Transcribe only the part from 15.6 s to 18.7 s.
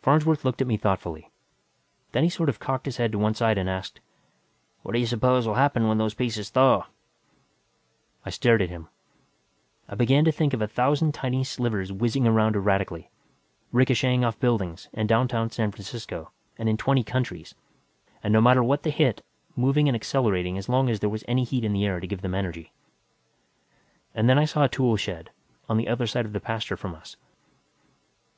Francisco and in twenty counties, and no matter